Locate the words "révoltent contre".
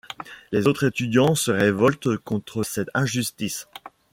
1.51-2.63